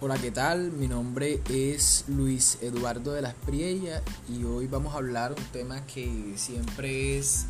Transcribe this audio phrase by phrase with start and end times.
[0.00, 0.70] Hola, ¿qué tal?
[0.70, 5.84] Mi nombre es Luis Eduardo de las Priella y hoy vamos a hablar un tema
[5.86, 7.46] que siempre es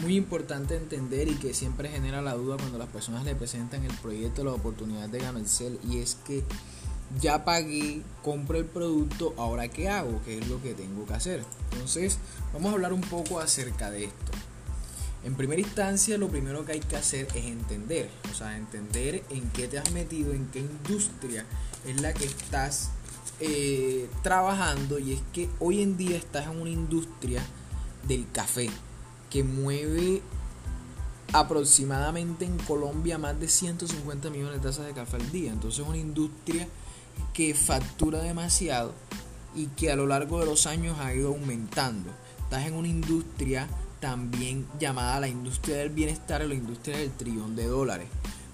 [0.00, 3.92] muy importante entender y que siempre genera la duda cuando las personas le presentan el
[3.94, 6.44] proyecto, la oportunidad de ganar el cel y es que
[7.20, 11.42] ya pagué, compro el producto, ahora qué hago, qué es lo que tengo que hacer.
[11.72, 12.18] Entonces,
[12.52, 14.30] vamos a hablar un poco acerca de esto.
[15.24, 19.50] En primera instancia, lo primero que hay que hacer es entender, o sea, entender en
[19.50, 21.44] qué te has metido, en qué industria
[21.86, 22.90] es la que estás
[23.40, 27.42] eh, trabajando y es que hoy en día estás en una industria
[28.06, 28.70] del café
[29.30, 30.22] que mueve
[31.32, 35.52] aproximadamente en Colombia más de 150 millones de tazas de café al día.
[35.52, 36.66] Entonces es una industria
[37.32, 38.92] que factura demasiado
[39.54, 42.10] y que a lo largo de los años ha ido aumentando.
[42.44, 43.68] Estás en una industria
[44.00, 48.08] también llamada la industria del bienestar o la industria del trillón de dólares.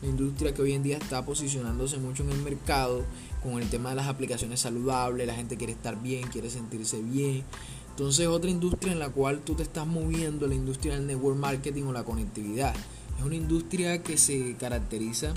[0.07, 3.05] Industria que hoy en día está posicionándose mucho en el mercado
[3.42, 7.45] con el tema de las aplicaciones saludables, la gente quiere estar bien, quiere sentirse bien.
[7.91, 11.84] Entonces otra industria en la cual tú te estás moviendo, la industria del network marketing
[11.84, 12.75] o la conectividad.
[13.19, 15.33] Es una industria que se caracteriza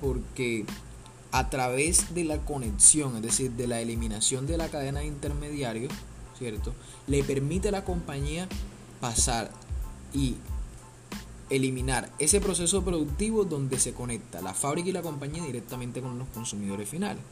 [0.00, 0.66] porque
[1.30, 5.92] a través de la conexión, es decir, de la eliminación de la cadena de intermediarios,
[6.38, 6.74] ¿cierto?
[7.06, 8.48] Le permite a la compañía
[9.00, 9.50] pasar
[10.12, 10.36] y
[11.50, 16.28] eliminar ese proceso productivo donde se conecta la fábrica y la compañía directamente con los
[16.28, 17.22] consumidores finales.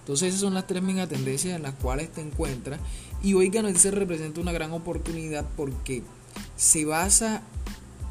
[0.00, 2.78] Entonces esas son las tres mega tendencias en las cuales te encuentras
[3.22, 6.02] y hoy se representa una gran oportunidad porque
[6.56, 7.42] se basa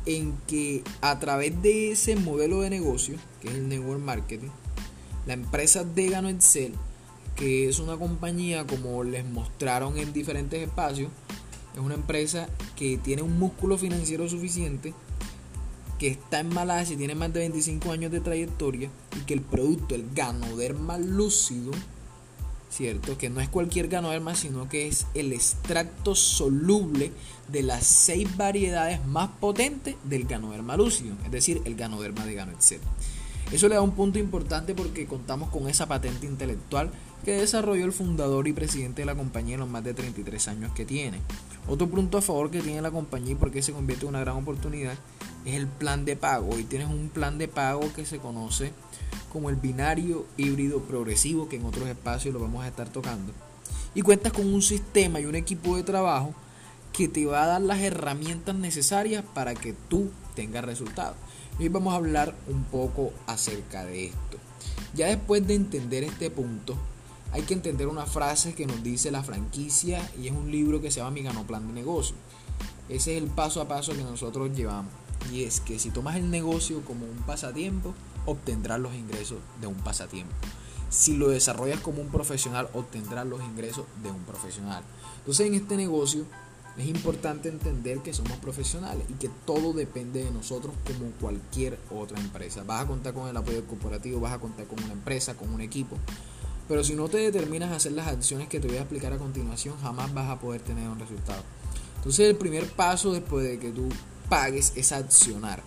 [0.06, 4.50] en que a través de ese modelo de negocio, que es el network marketing,
[5.26, 6.74] la empresa de Gano Excel,
[7.36, 11.10] que es una compañía como les mostraron en diferentes espacios,
[11.74, 14.94] es una empresa que tiene un músculo financiero suficiente,
[16.00, 19.96] que está en Malasia tiene más de 25 años de trayectoria y que el producto,
[19.96, 21.72] el ganoderma lúcido,
[22.70, 23.18] ¿cierto?
[23.18, 27.12] Que no es cualquier ganoderma, sino que es el extracto soluble
[27.48, 32.52] de las seis variedades más potentes del ganoderma lúcido, es decir, el ganoderma de Gano
[32.52, 32.82] Excel.
[33.52, 36.90] Eso le da un punto importante porque contamos con esa patente intelectual
[37.24, 40.72] que desarrolló el fundador y presidente de la compañía en los más de 33 años
[40.74, 41.20] que tiene.
[41.68, 44.38] Otro punto a favor que tiene la compañía y porque se convierte en una gran
[44.38, 44.96] oportunidad
[45.46, 46.50] es el plan de pago.
[46.54, 48.74] Hoy tienes un plan de pago que se conoce
[49.32, 53.34] como el binario híbrido progresivo, que en otros espacios lo vamos a estar tocando.
[53.94, 56.34] Y cuentas con un sistema y un equipo de trabajo
[56.96, 61.18] que te va a dar las herramientas necesarias para que tú tengas resultados.
[61.60, 64.38] Hoy vamos a hablar un poco acerca de esto.
[64.94, 66.78] Ya después de entender este punto,
[67.34, 70.90] hay que entender una frase que nos dice la franquicia y es un libro que
[70.90, 72.16] se llama Mi Gano Plan de Negocio.
[72.88, 74.94] Ese es el paso a paso que nosotros llevamos.
[75.34, 77.94] Y es que si tomas el negocio como un pasatiempo,
[78.26, 80.34] obtendrás los ingresos de un pasatiempo.
[80.90, 84.84] Si lo desarrollas como un profesional, obtendrás los ingresos de un profesional.
[85.18, 86.26] Entonces en este negocio
[86.78, 92.20] es importante entender que somos profesionales y que todo depende de nosotros como cualquier otra
[92.20, 92.64] empresa.
[92.64, 95.62] Vas a contar con el apoyo corporativo, vas a contar con una empresa, con un
[95.62, 95.98] equipo.
[96.68, 99.18] Pero si no te determinas a hacer las acciones que te voy a explicar a
[99.18, 101.44] continuación, jamás vas a poder tener un resultado.
[101.98, 103.88] Entonces el primer paso después de que tú
[104.30, 105.64] pagues es accionar.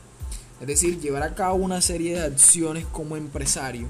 [0.61, 3.89] Es decir, llevar a cabo una serie de acciones como empresario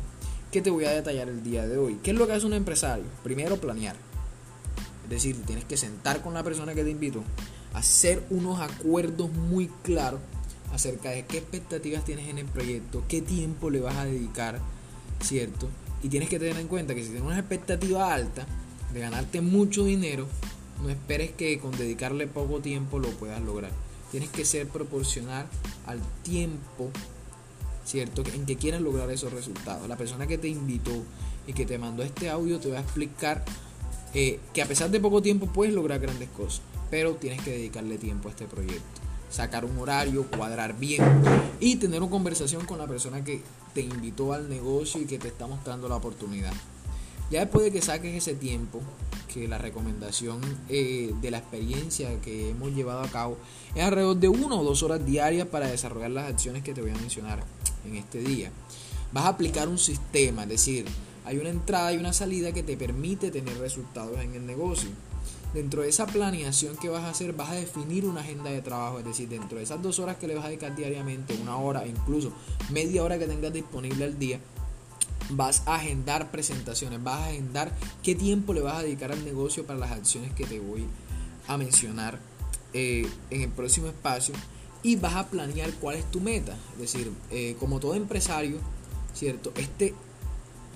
[0.52, 1.98] que te voy a detallar el día de hoy.
[2.02, 3.06] ¿Qué es lo que hace un empresario?
[3.22, 4.07] Primero, planear.
[5.08, 7.24] Es decir, tienes que sentar con la persona que te invitó,
[7.72, 10.20] hacer unos acuerdos muy claros
[10.70, 14.60] acerca de qué expectativas tienes en el proyecto, qué tiempo le vas a dedicar,
[15.22, 15.68] ¿cierto?
[16.02, 18.46] Y tienes que tener en cuenta que si tienes una expectativa alta
[18.92, 20.26] de ganarte mucho dinero,
[20.82, 23.72] no esperes que con dedicarle poco tiempo lo puedas lograr.
[24.10, 25.46] Tienes que ser proporcional
[25.86, 26.90] al tiempo,
[27.84, 28.22] ¿cierto?
[28.34, 29.88] En que quieras lograr esos resultados.
[29.88, 31.02] La persona que te invitó
[31.46, 33.44] y que te mandó este audio te va a explicar
[34.14, 37.98] eh, que a pesar de poco tiempo puedes lograr grandes cosas, pero tienes que dedicarle
[37.98, 39.00] tiempo a este proyecto.
[39.30, 41.02] Sacar un horario, cuadrar bien
[41.60, 43.42] y tener una conversación con la persona que
[43.74, 46.52] te invitó al negocio y que te está mostrando la oportunidad.
[47.30, 48.80] Ya después de que saques ese tiempo,
[49.28, 50.40] que la recomendación
[50.70, 53.36] eh, de la experiencia que hemos llevado a cabo
[53.74, 56.90] es alrededor de una o dos horas diarias para desarrollar las acciones que te voy
[56.90, 57.44] a mencionar
[57.84, 58.50] en este día.
[59.12, 60.86] Vas a aplicar un sistema, es decir,
[61.28, 64.88] hay una entrada y una salida que te permite tener resultados en el negocio.
[65.52, 68.98] Dentro de esa planeación que vas a hacer, vas a definir una agenda de trabajo,
[68.98, 71.86] es decir, dentro de esas dos horas que le vas a dedicar diariamente, una hora,
[71.86, 72.32] incluso
[72.70, 74.40] media hora que tengas disponible al día,
[75.28, 77.72] vas a agendar presentaciones, vas a agendar
[78.02, 80.86] qué tiempo le vas a dedicar al negocio para las acciones que te voy
[81.46, 82.18] a mencionar
[82.72, 84.34] eh, en el próximo espacio
[84.82, 86.56] y vas a planear cuál es tu meta.
[86.72, 88.56] Es decir, eh, como todo empresario,
[89.12, 89.52] ¿cierto?
[89.56, 89.94] Este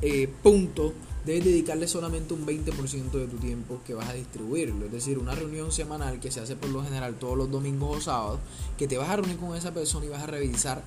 [0.03, 0.93] eh, punto
[1.25, 4.87] debes dedicarle solamente un 20% de tu tiempo que vas a distribuirlo.
[4.87, 8.01] Es decir, una reunión semanal que se hace por lo general todos los domingos o
[8.01, 8.41] sábados,
[8.77, 10.83] que te vas a reunir con esa persona y vas a revisar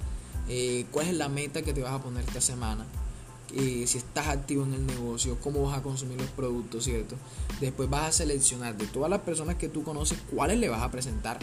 [0.49, 2.85] eh, cuál es la meta que te vas a poner esta semana.
[3.53, 7.15] Eh, si estás activo en el negocio, cómo vas a consumir los productos, ¿cierto?
[7.61, 10.91] Después vas a seleccionar de todas las personas que tú conoces cuáles le vas a
[10.91, 11.39] presentar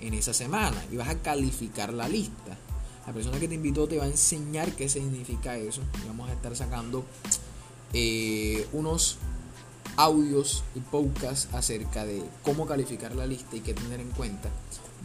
[0.00, 2.58] en esa semana y vas a calificar la lista.
[3.06, 5.80] La persona que te invitó te va a enseñar qué significa eso.
[6.02, 7.04] Y vamos a estar sacando
[7.92, 9.18] eh, unos
[9.96, 14.50] audios y podcasts acerca de cómo calificar la lista y qué tener en cuenta.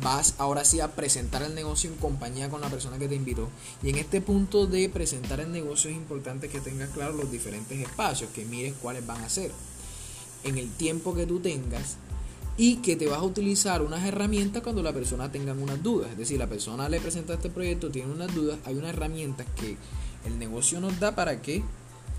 [0.02, 3.50] Vas ahora sí a presentar el negocio en compañía con la persona que te invitó.
[3.84, 7.80] Y en este punto de presentar el negocio es importante que tengas claro los diferentes
[7.80, 9.52] espacios, que mires cuáles van a ser.
[10.44, 11.98] En el tiempo que tú tengas
[12.62, 16.12] y que te vas a utilizar unas herramientas cuando la persona tenga unas dudas.
[16.12, 19.78] Es decir, la persona le presenta este proyecto, tiene unas dudas, hay unas herramientas que
[20.28, 21.64] el negocio nos da para que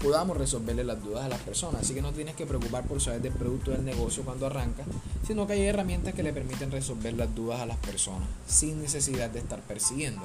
[0.00, 1.82] podamos resolverle las dudas a las personas.
[1.82, 4.82] Así que no tienes que preocupar por saber del producto del negocio cuando arranca,
[5.24, 9.30] sino que hay herramientas que le permiten resolver las dudas a las personas sin necesidad
[9.30, 10.22] de estar persiguiendo.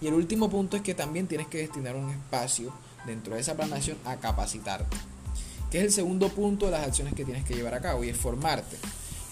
[0.00, 2.72] Y el último punto es que también tienes que destinar un espacio
[3.04, 4.96] dentro de esa planeación a capacitarte,
[5.70, 8.08] que es el segundo punto de las acciones que tienes que llevar a cabo y
[8.08, 8.78] es formarte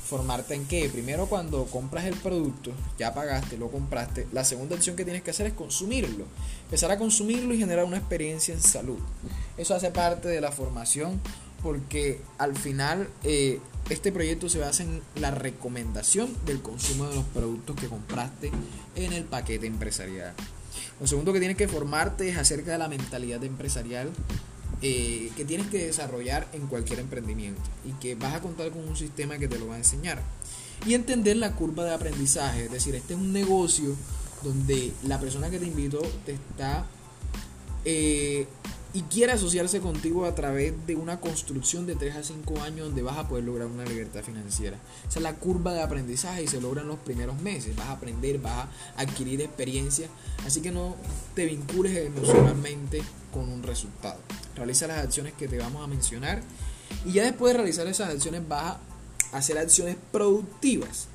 [0.07, 0.89] formarte en qué?
[0.89, 5.31] Primero cuando compras el producto, ya pagaste, lo compraste, la segunda acción que tienes que
[5.31, 6.25] hacer es consumirlo.
[6.65, 8.99] Empezar a consumirlo y generar una experiencia en salud.
[9.57, 11.21] Eso hace parte de la formación
[11.63, 13.61] porque al final eh,
[13.91, 18.53] este proyecto se basa en la recomendación del consumo de los productos que compraste
[18.95, 20.35] en el paquete empresarial.
[21.01, 24.11] Lo segundo que tienes que formarte es acerca de la mentalidad empresarial
[24.83, 28.97] eh, que tienes que desarrollar en cualquier emprendimiento y que vas a contar con un
[28.97, 30.23] sistema que te lo va a enseñar.
[30.87, 33.97] Y entender la curva de aprendizaje, es decir, este es un negocio
[34.43, 36.85] donde la persona que te invitó te está
[37.85, 38.47] eh,
[38.97, 43.03] y quiere asociarse contigo a través de una construcción de 3 a 5 años donde
[43.03, 44.79] vas a poder lograr una libertad financiera.
[45.07, 47.77] Esa es la curva de aprendizaje y se logra en los primeros meses.
[47.77, 50.09] Vas a aprender, vas a adquirir experiencia.
[50.47, 50.97] Así que no
[51.35, 53.03] te vincules emocionalmente
[53.35, 54.19] con un resultado.
[54.55, 56.41] Realiza las acciones que te vamos a mencionar
[57.05, 58.79] y ya después de realizar esas acciones vas
[59.31, 61.09] a hacer acciones productivas.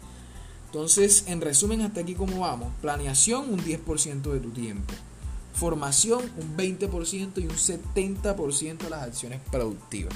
[0.67, 2.71] Entonces, en resumen, hasta aquí cómo vamos.
[2.79, 4.93] Planeación, un 10% de tu tiempo
[5.53, 10.13] formación un 20% y un 70% de las acciones productivas.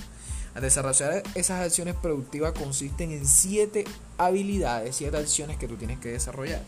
[0.56, 3.84] Al desarrollar esas acciones productivas consisten en 7
[4.18, 6.64] habilidades, 7 acciones que tú tienes que desarrollar.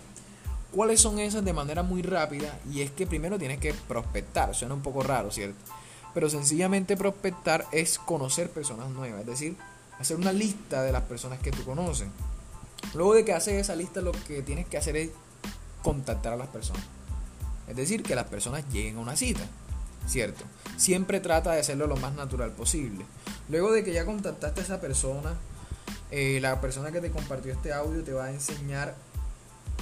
[0.72, 2.60] ¿Cuáles son esas de manera muy rápida?
[2.70, 5.58] Y es que primero tienes que prospectar, suena un poco raro, ¿cierto?
[6.14, 9.56] Pero sencillamente prospectar es conocer personas nuevas, es decir,
[10.00, 12.10] hacer una lista de las personas que tú conoces.
[12.94, 15.12] Luego de que haces esa lista, lo que tienes que hacer es
[15.82, 16.84] contactar a las personas.
[17.68, 19.46] Es decir, que las personas lleguen a una cita,
[20.08, 20.44] ¿cierto?
[20.78, 23.06] Siempre trata de hacerlo lo más natural posible.
[23.50, 25.36] Luego de que ya contactaste a esa persona,
[26.12, 28.96] eh, la persona que te compartió este audio te va a enseñar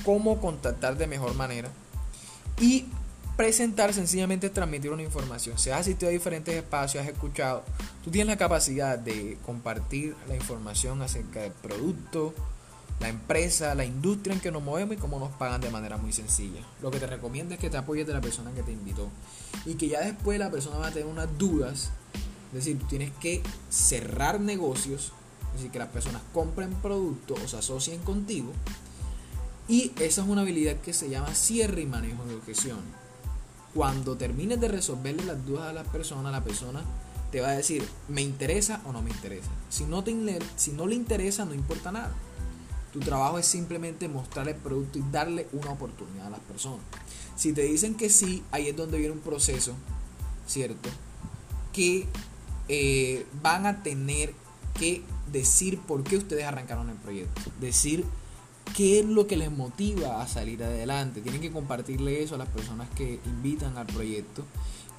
[0.03, 1.69] cómo contactar de mejor manera
[2.59, 2.87] y
[3.37, 5.57] presentar sencillamente transmitir una información.
[5.57, 7.63] Se has asistido a diferentes espacios, has escuchado,
[8.03, 12.33] tú tienes la capacidad de compartir la información acerca del producto,
[12.99, 16.13] la empresa, la industria en que nos movemos y cómo nos pagan de manera muy
[16.13, 16.61] sencilla.
[16.81, 19.09] Lo que te recomiendo es que te apoyes de la persona que te invitó
[19.65, 21.91] y que ya después la persona va a tener unas dudas.
[22.49, 25.11] Es decir, tienes que cerrar negocios,
[25.49, 28.53] es decir, que las personas compren productos o se asocien contigo.
[29.67, 32.79] Y esa es una habilidad que se llama cierre y manejo de objeción.
[33.73, 36.81] Cuando termines de resolverle las dudas a las personas, la persona
[37.31, 39.49] te va a decir, ¿me interesa o no me interesa?
[39.69, 40.13] Si no, te,
[40.55, 42.13] si no le interesa, no importa nada.
[42.95, 46.79] Tu trabajo es simplemente mostrar el producto y darle una oportunidad a las personas.
[47.35, 49.73] Si te dicen que sí, ahí es donde viene un proceso,
[50.47, 50.87] ¿cierto?
[51.73, 52.07] Que
[52.69, 54.33] eh, van a tener
[54.79, 57.41] que decir por qué ustedes arrancaron el proyecto.
[57.59, 58.05] Decir
[58.77, 61.19] qué es lo que les motiva a salir adelante.
[61.19, 64.45] Tienen que compartirle eso a las personas que invitan al proyecto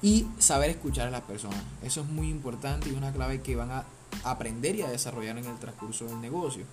[0.03, 1.63] y saber escuchar a las personas.
[1.81, 3.85] Eso es muy importante y una clave que van a
[4.23, 6.63] aprender y a desarrollar en el transcurso del negocio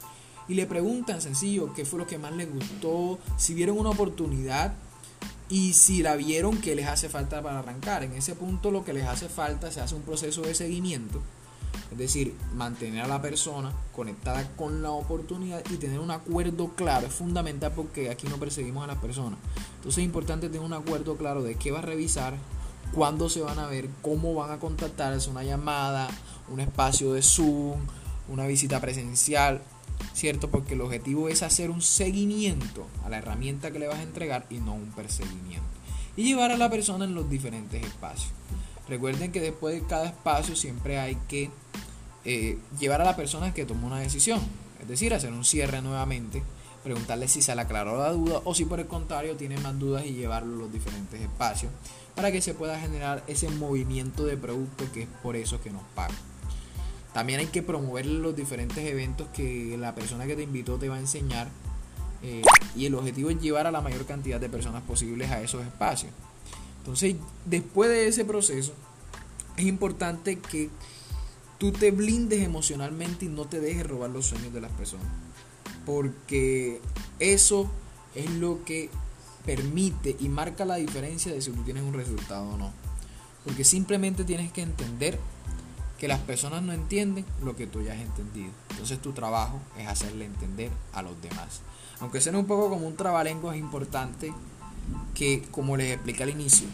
[0.48, 4.74] y le preguntan sencillo qué fue lo que más les gustó, si vieron una oportunidad
[5.48, 8.02] y si la vieron, qué les hace falta para arrancar.
[8.02, 11.20] En ese punto lo que les hace falta se hace un proceso de seguimiento,
[11.92, 17.06] es decir, mantener a la persona conectada con la oportunidad y tener un acuerdo claro.
[17.06, 19.38] Es fundamental porque aquí no perseguimos a las personas.
[19.76, 22.34] Entonces es importante tener un acuerdo claro de qué va a revisar,
[22.92, 26.08] cuándo se van a ver, cómo van a contactarse, una llamada,
[26.48, 27.80] un espacio de Zoom,
[28.28, 29.60] una visita presencial,
[30.12, 30.50] ¿cierto?
[30.50, 34.46] Porque el objetivo es hacer un seguimiento a la herramienta que le vas a entregar
[34.50, 35.66] y no un perseguimiento.
[36.16, 38.32] Y llevar a la persona en los diferentes espacios.
[38.88, 41.50] Recuerden que después de cada espacio siempre hay que
[42.24, 44.40] eh, llevar a la persona que tomó una decisión,
[44.80, 46.42] es decir, hacer un cierre nuevamente,
[46.82, 50.04] preguntarle si se le aclaró la duda o si por el contrario tiene más dudas
[50.04, 51.72] y llevarlo a los diferentes espacios
[52.14, 55.82] para que se pueda generar ese movimiento de producto que es por eso que nos
[55.94, 56.14] paga.
[57.14, 60.96] También hay que promover los diferentes eventos que la persona que te invitó te va
[60.96, 61.48] a enseñar
[62.24, 62.42] eh,
[62.74, 66.10] y el objetivo es llevar a la mayor cantidad de personas posibles a esos espacios.
[66.78, 68.72] Entonces, después de ese proceso,
[69.56, 70.70] es importante que
[71.58, 75.06] tú te blindes emocionalmente y no te dejes robar los sueños de las personas.
[75.86, 76.80] Porque
[77.20, 77.70] eso
[78.16, 78.90] es lo que
[79.46, 82.72] permite y marca la diferencia de si tú tienes un resultado o no.
[83.44, 85.20] Porque simplemente tienes que entender
[86.04, 88.52] que las personas no entienden lo que tú ya has entendido.
[88.72, 91.62] Entonces tu trabajo es hacerle entender a los demás.
[91.98, 94.30] Aunque sea un poco como un trabalenguas, es importante
[95.14, 96.68] que, como les expliqué al inicio,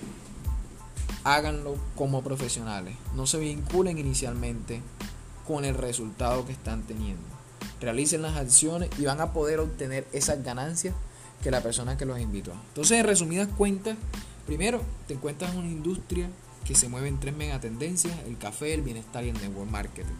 [1.23, 2.97] háganlo como profesionales.
[3.15, 4.83] No se vinculen inicialmente
[5.47, 7.23] con el resultado que están teniendo.
[7.81, 10.97] Realicen las acciones y van a poder obtener esas ganancias
[11.41, 12.51] que la persona que los invitó.
[12.71, 13.97] Entonces, en resumidas cuentas,
[14.45, 16.29] primero te encuentras en una industria
[16.65, 20.15] que se mueve en tres megatendencias, el café, el bienestar y el network marketing.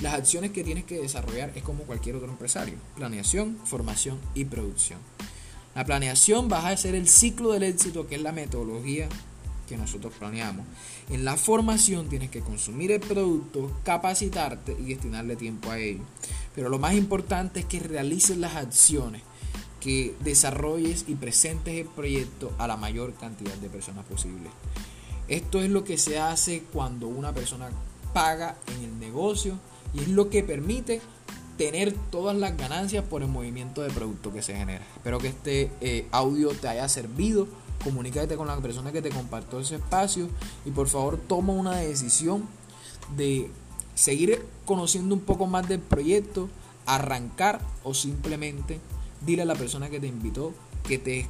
[0.00, 4.98] Las acciones que tienes que desarrollar es como cualquier otro empresario, planeación, formación y producción.
[5.74, 9.08] La planeación va a ser el ciclo del éxito, que es la metodología
[9.68, 10.66] que nosotros planeamos.
[11.08, 16.02] En la formación tienes que consumir el producto, capacitarte y destinarle tiempo a ello.
[16.54, 19.22] Pero lo más importante es que realices las acciones,
[19.80, 24.50] que desarrolles y presentes el proyecto a la mayor cantidad de personas posible.
[25.32, 27.70] Esto es lo que se hace cuando una persona
[28.12, 29.54] paga en el negocio
[29.94, 31.00] y es lo que permite
[31.56, 34.84] tener todas las ganancias por el movimiento de producto que se genera.
[34.94, 37.48] Espero que este eh, audio te haya servido.
[37.82, 40.28] Comunícate con la persona que te compartió ese espacio
[40.66, 42.46] y por favor toma una decisión
[43.16, 43.50] de
[43.94, 46.50] seguir conociendo un poco más del proyecto,
[46.84, 48.80] arrancar o simplemente
[49.24, 50.52] dile a la persona que te invitó,
[50.86, 51.26] que te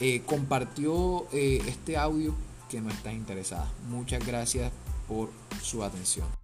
[0.00, 2.34] eh, compartió eh, este audio,
[2.68, 3.70] que no estás interesada.
[3.88, 4.72] Muchas gracias
[5.08, 5.30] por
[5.62, 6.35] su atención.